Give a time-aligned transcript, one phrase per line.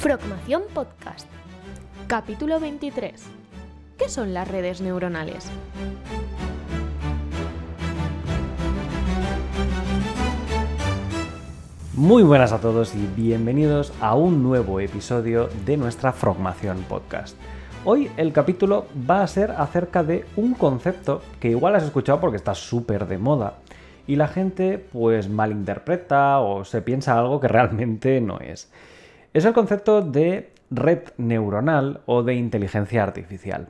[0.00, 1.28] Frogmación Podcast.
[2.06, 3.22] Capítulo 23.
[3.98, 5.52] ¿Qué son las redes neuronales?
[11.92, 17.36] Muy buenas a todos y bienvenidos a un nuevo episodio de nuestra Frogmación Podcast.
[17.84, 22.38] Hoy el capítulo va a ser acerca de un concepto que igual has escuchado porque
[22.38, 23.58] está súper de moda
[24.06, 28.70] y la gente pues malinterpreta o se piensa algo que realmente no es.
[29.32, 33.68] Es el concepto de red neuronal o de inteligencia artificial.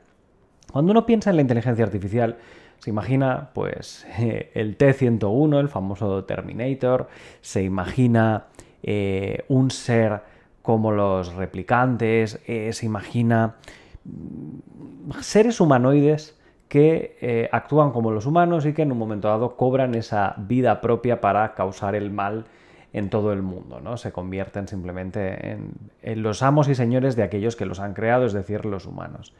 [0.71, 2.37] Cuando uno piensa en la inteligencia artificial,
[2.79, 4.07] se imagina, pues,
[4.53, 7.07] el T-101, el famoso Terminator,
[7.41, 8.45] se imagina
[8.81, 10.21] eh, un ser
[10.63, 13.55] como los replicantes, eh, se imagina
[14.03, 19.57] mm, seres humanoides que eh, actúan como los humanos y que en un momento dado
[19.57, 22.45] cobran esa vida propia para causar el mal
[22.93, 23.97] en todo el mundo, ¿no?
[23.97, 28.33] Se convierten simplemente en, los amos y señores de aquellos que los han creado, es
[28.33, 29.33] decir, los humanos.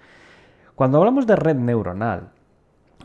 [0.76, 2.30] Cuando hablamos de red neuronal,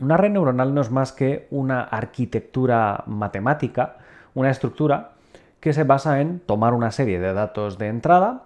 [0.01, 3.97] una red neuronal no es más que una arquitectura matemática,
[4.35, 5.13] una estructura
[5.59, 8.43] que se basa en tomar una serie de datos de entrada,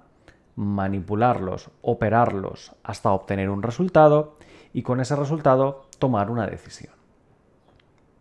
[0.55, 4.37] manipularlos, operarlos hasta obtener un resultado
[4.73, 6.93] y con ese resultado tomar una decisión.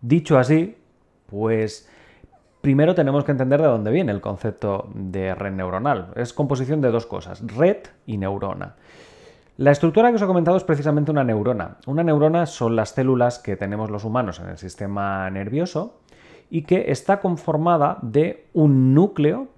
[0.01, 0.77] Dicho así,
[1.27, 1.89] pues
[2.61, 6.09] primero tenemos que entender de dónde viene el concepto de red neuronal.
[6.17, 8.75] Es composición de dos cosas, red y neurona.
[9.57, 11.77] La estructura que os he comentado es precisamente una neurona.
[11.87, 16.01] Una neurona son las células que tenemos los humanos en el sistema nervioso
[16.49, 19.49] y que está conformada de un núcleo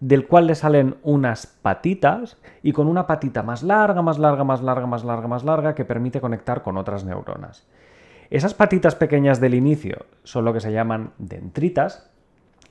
[0.00, 4.62] del cual le salen unas patitas y con una patita más larga, más larga, más
[4.62, 7.66] larga, más larga, más larga que permite conectar con otras neuronas.
[8.28, 12.10] Esas patitas pequeñas del inicio son lo que se llaman dendritas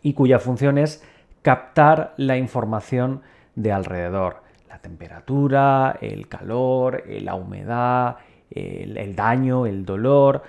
[0.05, 1.03] y cuya función es
[1.41, 3.23] captar la información
[3.55, 4.43] de alrededor.
[4.69, 8.17] La temperatura, el calor, la humedad,
[8.51, 10.43] el, daño, el dolor,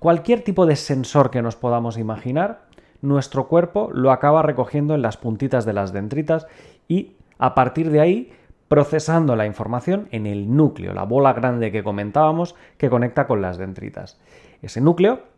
[0.00, 2.62] cualquier tipo de sensor que nos podamos imaginar
[3.00, 6.48] nuestro cuerpo lo acaba recogiendo en las puntitas de las dendritas
[6.88, 8.32] y a partir de ahí
[8.66, 13.56] procesando la información en el núcleo, la bola grande que comentábamos que conecta con las
[13.56, 14.18] dendritas.
[14.62, 15.35] Ese núcleo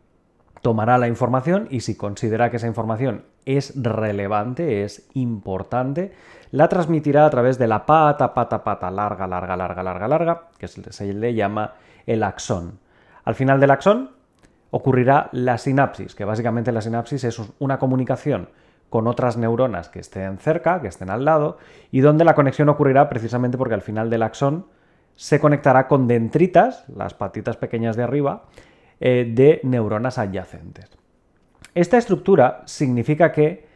[0.63, 6.13] tomará la información y si considera que esa información es relevante, es importante,
[6.51, 10.69] la transmitirá a través de la pata, pata, pata, larga, larga, larga, larga, larga, que
[10.69, 11.75] se le llama
[12.07, 12.79] el axón.
[13.25, 14.11] Al final del axón
[14.71, 18.49] ocurrirá la sinapsis, que básicamente la sinapsis es una comunicación
[18.91, 21.59] con otras neuronas que estén cerca, que estén al lado,
[21.91, 24.67] y donde la conexión ocurrirá precisamente porque al final del axón
[25.15, 28.45] se conectará con dendritas, las patitas pequeñas de arriba,
[29.01, 30.91] eh, de neuronas adyacentes.
[31.75, 33.69] Esta estructura significa que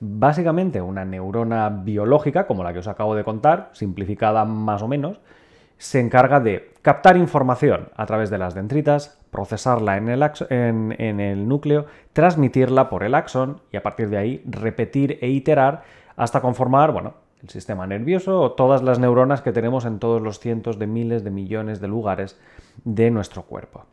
[0.00, 5.20] básicamente una neurona biológica, como la que os acabo de contar, simplificada más o menos,
[5.78, 12.90] se encarga de captar información a través de las dendritas, procesarla en el, núcleo, transmitirla
[12.90, 15.82] por el axón y a partir de ahí repetir e iterar
[16.16, 20.40] hasta conformar, bueno, el sistema nervioso o todas las neuronas que tenemos en todos los
[20.40, 22.38] cientos de miles de millones de lugares
[22.84, 23.84] de nuestro cuerpo.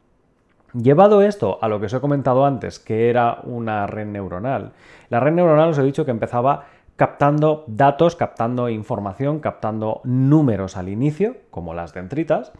[0.75, 4.73] Llevado esto a lo que os he comentado antes, que era una red neuronal,
[5.09, 6.65] la red neuronal os he dicho que empezaba
[6.97, 12.51] captando datos, captando información, captando números al inicio, como las dendritas.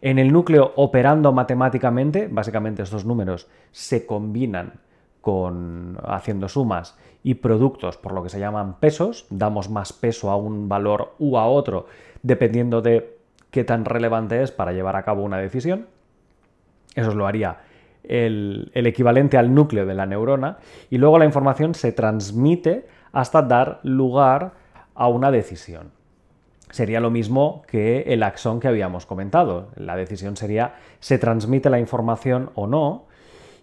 [0.00, 4.74] En el núcleo operando matemáticamente, básicamente estos números se combinan
[5.20, 10.36] con haciendo sumas y productos por lo que se llaman pesos, damos más peso a
[10.36, 11.84] un valor u a otro
[12.22, 13.18] dependiendo de
[13.50, 15.86] qué tan relevante es para llevar a cabo una decisión.
[16.94, 17.58] Eso lo haría
[18.04, 20.58] el, el equivalente al núcleo de la neurona
[20.90, 24.52] y luego la información se transmite hasta dar lugar
[24.94, 25.92] a una decisión.
[26.70, 29.68] Sería lo mismo que el axón que habíamos comentado.
[29.76, 33.06] La decisión sería se transmite la información o no.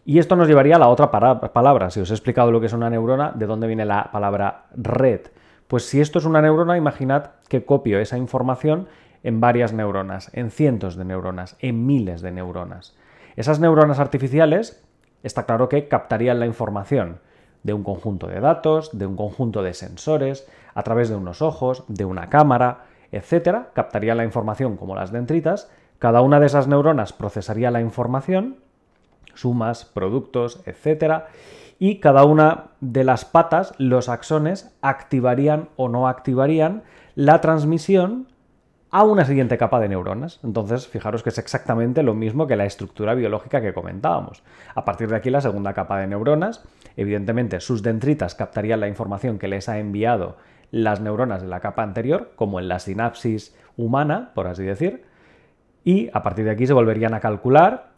[0.05, 1.89] Y esto nos llevaría a la otra palabra.
[1.89, 5.21] Si os he explicado lo que es una neurona, ¿de dónde viene la palabra red?
[5.67, 8.87] Pues si esto es una neurona, imaginad que copio esa información
[9.23, 12.95] en varias neuronas, en cientos de neuronas, en miles de neuronas.
[13.35, 14.83] Esas neuronas artificiales,
[15.23, 17.19] está claro que captarían la información
[17.63, 21.83] de un conjunto de datos, de un conjunto de sensores, a través de unos ojos,
[21.87, 27.13] de una cámara, etcétera, captaría la información como las dendritas, cada una de esas neuronas
[27.13, 28.57] procesaría la información,
[29.33, 31.27] sumas, productos, etcétera,
[31.79, 36.83] y cada una de las patas, los axones, activarían o no activarían
[37.15, 38.27] la transmisión
[38.95, 40.39] a una siguiente capa de neuronas.
[40.41, 44.41] Entonces, fijaros que es exactamente lo mismo que la estructura biológica que comentábamos.
[44.73, 46.63] A partir de aquí, la segunda capa de neuronas,
[46.95, 50.37] evidentemente sus dendritas captarían la información que les ha enviado
[50.71, 55.03] las neuronas de la capa anterior, como en la sinapsis humana, por así decir,
[55.83, 57.89] y a partir de aquí se volverían a calcular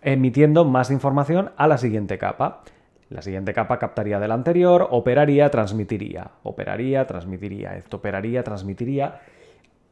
[0.00, 2.62] emitiendo más información a la siguiente capa.
[3.10, 9.20] La siguiente capa captaría de la anterior, operaría, transmitiría, operaría, transmitiría, esto operaría, transmitiría.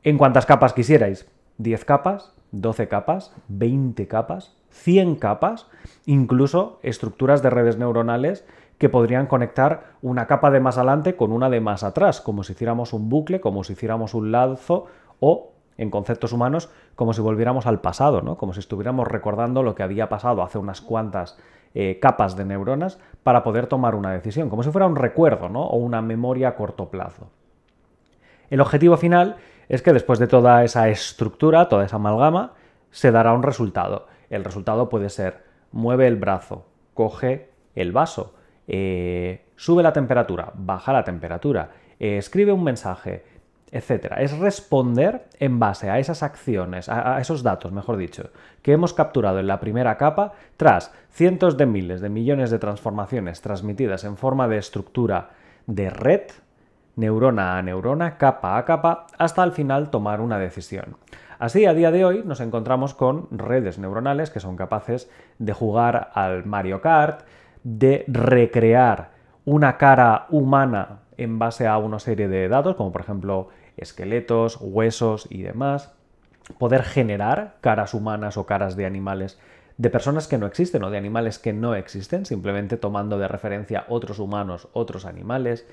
[0.02, 5.66] En cuantas capas quisierais, 10 capas, 12 capas, 20 capas, 100 capas,
[6.06, 8.46] incluso estructuras de redes neuronales
[8.78, 12.54] que podrían conectar una capa de más adelante con una de más atrás, como si
[12.54, 14.86] hiciéramos un bucle, como si hiciéramos un lazo
[15.20, 18.38] o, en conceptos humanos, como si volviéramos al pasado, ¿no?
[18.38, 21.38] como si estuviéramos recordando lo que había pasado hace unas cuantas
[21.74, 25.62] eh, capas de neuronas para poder tomar una decisión, como si fuera un recuerdo ¿no?
[25.62, 27.28] o una memoria a corto plazo.
[28.48, 29.36] El objetivo final
[29.70, 32.54] es que después de toda esa estructura, toda esa amalgama,
[32.90, 34.08] se dará un resultado.
[34.28, 38.34] El resultado puede ser mueve el brazo, coge el vaso,
[38.66, 41.70] eh, sube la temperatura, baja la temperatura,
[42.00, 43.24] eh, escribe un mensaje,
[43.70, 44.14] etc.
[44.18, 48.30] Es responder en base a esas acciones, a, esos datos, mejor dicho,
[48.62, 53.40] que hemos capturado en la primera capa tras cientos de miles de millones de transformaciones
[53.40, 55.30] transmitidas en forma de estructura
[55.68, 56.22] de red,
[57.00, 60.96] neurona a neurona, capa a capa, hasta al final tomar una decisión.
[61.38, 66.10] Así, a día de hoy nos encontramos con redes neuronales que son capaces de jugar
[66.14, 67.22] al Mario Kart,
[67.64, 69.10] de recrear
[69.46, 73.48] una cara humana en base a una serie de datos, como por ejemplo
[73.78, 75.94] esqueletos, huesos y demás,
[76.58, 79.38] poder generar caras humanas o caras de animales
[79.78, 83.86] de personas que no existen o de animales que no existen, simplemente tomando de referencia
[83.88, 85.66] otros humanos, otros animales,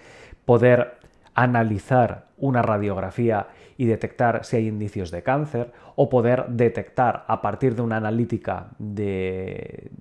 [0.46, 0.96] poder
[1.38, 3.48] analizar una radiografía
[3.78, 8.70] y detectar si hay indicios de cáncer, o poder detectar a partir de una analítica
[8.80, 9.92] de,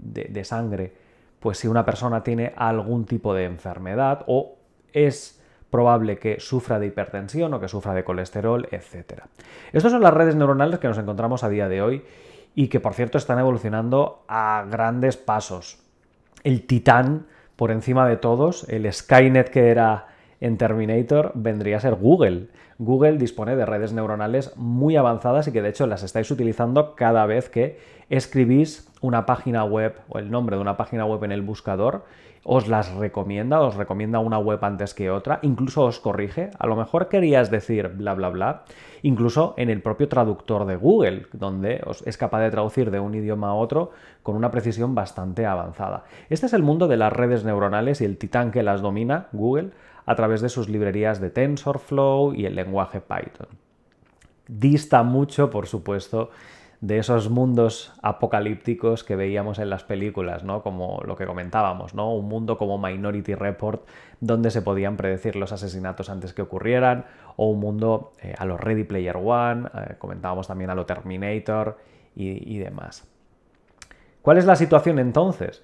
[0.44, 0.94] sangre,
[1.38, 4.56] pues si una persona tiene algún tipo de enfermedad o
[4.94, 9.24] es probable que sufra de hipertensión o que sufra de colesterol, etc.
[9.74, 12.02] Estas son las redes neuronales que nos encontramos a día de hoy
[12.54, 15.82] y que por cierto están evolucionando a grandes pasos.
[16.44, 21.94] El titán por encima de todos, el Skynet que era en Terminator vendría a ser
[21.94, 22.48] Google.
[22.78, 27.24] Google dispone de redes neuronales muy avanzadas y que de hecho las estáis utilizando cada
[27.26, 27.78] vez que
[28.10, 32.04] escribís una página web o el nombre de una página web en el buscador.
[32.48, 36.50] Os las recomienda, os recomienda una web antes que otra, incluso os corrige.
[36.58, 38.62] A lo mejor querías decir bla bla bla,
[39.02, 43.48] incluso en el propio traductor de Google, donde es capaz de traducir de un idioma
[43.48, 43.90] a otro
[44.22, 46.04] con una precisión bastante avanzada.
[46.30, 49.70] Este es el mundo de las redes neuronales y el titán que las domina, Google,
[50.06, 53.48] a través de sus librerías de TensorFlow y el lenguaje Python.
[54.48, 56.30] Dista mucho, por supuesto,
[56.80, 60.62] de esos mundos apocalípticos que veíamos en las películas, ¿no?
[60.62, 62.14] Como lo que comentábamos, ¿no?
[62.14, 63.86] Un mundo como Minority Report,
[64.20, 67.06] donde se podían predecir los asesinatos antes que ocurrieran,
[67.36, 71.78] o un mundo eh, a lo Ready Player One, eh, comentábamos también a lo Terminator
[72.18, 73.06] y demás.
[74.22, 75.62] ¿Cuál es la situación entonces?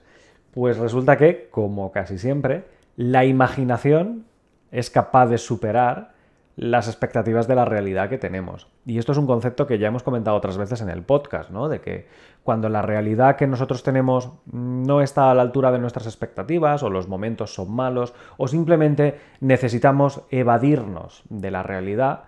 [0.52, 4.26] Pues resulta que, como casi siempre, la imaginación
[4.72, 6.12] es capaz de superar
[6.56, 8.68] las expectativas de la realidad que tenemos.
[8.84, 11.68] Y esto es un concepto que ya hemos comentado otras veces en el podcast, ¿no?
[11.68, 12.06] De que
[12.42, 16.90] cuando la realidad que nosotros tenemos no está a la altura de nuestras expectativas, o
[16.90, 22.24] los momentos son malos, o simplemente necesitamos evadirnos de la realidad,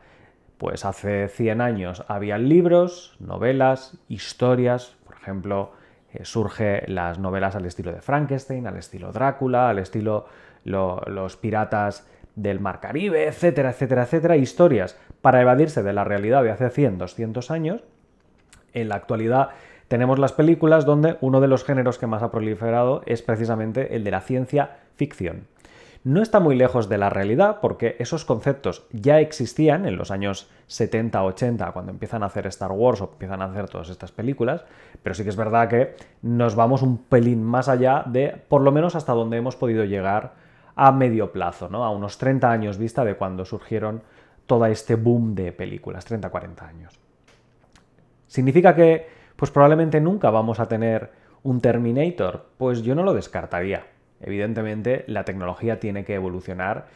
[0.56, 5.72] pues hace 100 años había libros, novelas, historias, por ejemplo,
[6.12, 10.26] eh, surge las novelas al estilo de Frankenstein, al estilo Drácula, al estilo
[10.64, 16.50] los piratas del Mar Caribe, etcétera, etcétera, etcétera, historias para evadirse de la realidad de
[16.50, 17.82] hace 100, 200 años.
[18.72, 19.50] En la actualidad
[19.88, 24.04] tenemos las películas donde uno de los géneros que más ha proliferado es precisamente el
[24.04, 25.46] de la ciencia ficción.
[26.04, 30.50] No está muy lejos de la realidad porque esos conceptos ya existían en los años
[30.68, 34.66] 70-80 cuando empiezan a hacer Star Wars o empiezan a hacer todas estas películas,
[35.02, 38.70] pero sí que es verdad que nos vamos un pelín más allá de por lo
[38.70, 40.34] menos hasta donde hemos podido llegar
[40.76, 41.84] a medio plazo, ¿no?
[41.84, 44.02] a unos 30 años vista de cuando surgieron
[44.46, 46.98] todo este boom de películas, 30-40 años.
[48.26, 51.12] ¿Significa que pues probablemente nunca vamos a tener
[51.42, 52.46] un Terminator?
[52.58, 53.86] Pues yo no lo descartaría.
[54.20, 56.86] Evidentemente la tecnología tiene que evolucionar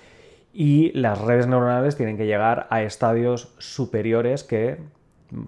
[0.52, 4.78] y las redes neuronales tienen que llegar a estadios superiores que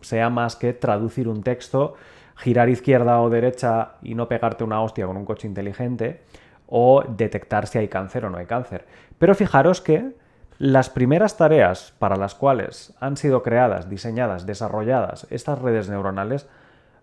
[0.02, 1.94] sea más que traducir un texto,
[2.36, 6.22] girar izquierda o derecha y no pegarte una hostia con un coche inteligente,
[6.70, 8.86] o detectar si hay cáncer o no hay cáncer.
[9.18, 10.12] Pero fijaros que
[10.58, 16.48] las primeras tareas para las cuales han sido creadas, diseñadas, desarrolladas estas redes neuronales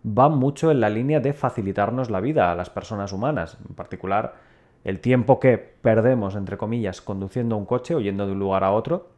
[0.03, 4.35] van mucho en la línea de facilitarnos la vida a las personas humanas, en particular
[4.83, 8.71] el tiempo que perdemos, entre comillas, conduciendo un coche o yendo de un lugar a
[8.71, 9.09] otro,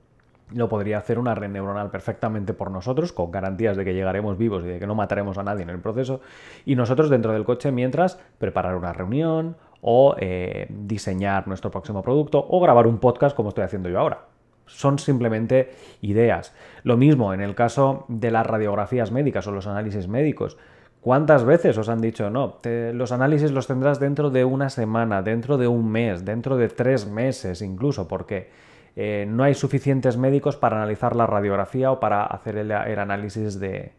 [0.54, 4.64] lo podría hacer una red neuronal perfectamente por nosotros, con garantías de que llegaremos vivos
[4.64, 6.22] y de que no mataremos a nadie en el proceso,
[6.66, 12.46] y nosotros dentro del coche mientras preparar una reunión o eh, diseñar nuestro próximo producto
[12.50, 14.26] o grabar un podcast como estoy haciendo yo ahora.
[14.66, 15.72] Son simplemente
[16.02, 16.54] ideas.
[16.84, 20.58] Lo mismo en el caso de las radiografías médicas o los análisis médicos.
[21.02, 22.58] ¿Cuántas veces os han dicho, no,
[22.94, 27.08] los análisis los tendrás dentro de una semana, dentro de un mes, dentro de tres
[27.08, 28.50] meses incluso, porque
[28.98, 33.94] eh, no hay suficientes médicos para analizar la radiografía o para hacer el, análisis de,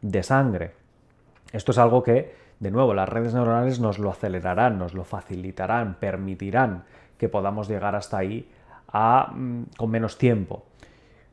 [0.00, 0.70] de sangre?
[1.52, 5.94] Esto es algo que, de nuevo, las redes neuronales nos lo acelerarán, nos lo facilitarán,
[6.00, 6.82] permitirán
[7.16, 8.48] que podamos llegar hasta ahí
[8.94, 10.64] Mm, con menos tiempo.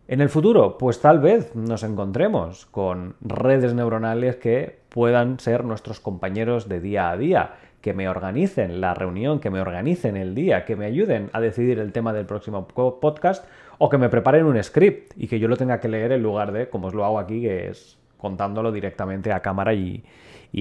[0.08, 6.00] En el futuro, pues tal vez nos encontremos con redes neuronales que puedan ser nuestros
[6.00, 10.66] compañeros de día a día, que me organicen la reunión, que me organicen el día,
[10.66, 13.46] que me ayuden a decidir el tema del próximo podcast
[13.78, 16.52] o que me preparen un script y que yo lo tenga que leer en lugar
[16.52, 20.04] de, como os lo hago aquí, que es contándolo directamente a cámara y,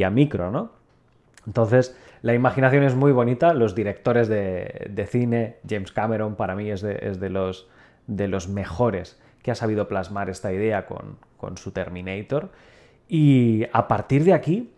[0.02, 0.73] a micro, ¿no?
[1.47, 6.83] Entonces, la imaginación es muy bonita, los directores de, cine, James Cameron para mí es,
[6.83, 7.69] de, los,
[8.49, 12.50] mejores que ha sabido plasmar esta idea con, su Terminator.
[13.09, 14.71] Y a partir de aquí,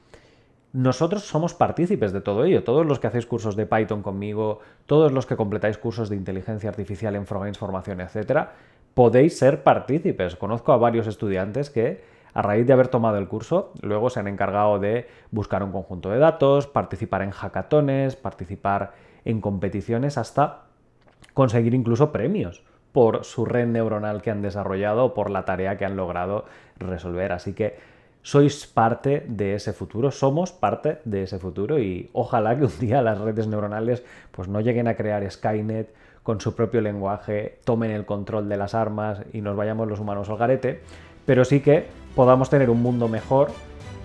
[0.72, 2.64] nosotros somos partícipes de todo ello.
[2.64, 6.70] Todos los que hacéis cursos de Python conmigo, todos los que completáis cursos de inteligencia
[6.70, 8.48] artificial en Formación, etc.,
[8.94, 10.36] podéis ser partícipes.
[10.36, 12.02] Conozco a varios estudiantes que
[12.34, 16.10] a raíz de haber tomado el curso, luego se han encargado de buscar un conjunto
[16.10, 18.92] de datos, participar en hackatones, participar
[19.24, 20.62] en competiciones, hasta
[21.34, 22.62] conseguir incluso premios
[22.92, 26.44] por su red neuronal que han desarrollado o por la tarea que han logrado
[26.78, 27.32] resolver.
[27.32, 27.76] Así que
[28.22, 33.02] sois parte de ese futuro, somos parte de ese futuro y ojalá que un día
[33.02, 38.06] las redes neuronales pues no lleguen a crear Skynet con su propio lenguaje, tomen el
[38.06, 40.80] control de las armas y nos vayamos los humanos al garete,
[41.26, 43.50] pero sí que podamos tener un mundo mejor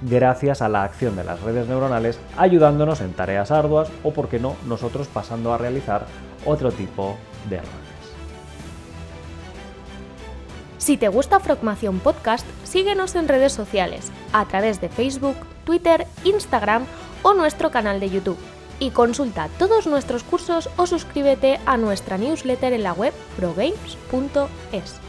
[0.02, 4.40] gracias a la acción de las redes neuronales ayudándonos en tareas arduas o, por qué
[4.40, 6.06] no, nosotros pasando a realizar
[6.46, 7.18] otro tipo
[7.50, 7.88] de roles.
[10.78, 15.36] Si te gusta Frogmación Podcast, síguenos en redes sociales, a través de Facebook,
[15.66, 16.86] Twitter, Instagram
[17.24, 18.38] o nuestro canal de YouTube.
[18.80, 25.07] Y consulta todos nuestros cursos o suscríbete a nuestra newsletter en la web progames.es.